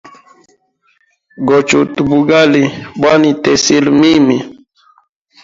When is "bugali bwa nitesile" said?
2.09-3.89